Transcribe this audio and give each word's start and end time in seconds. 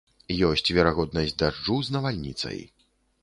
Ёсць 0.47 0.69
верагоднасць 0.77 1.35
дажджу 1.43 1.77
з 1.89 1.93
навальніцай. 1.97 2.59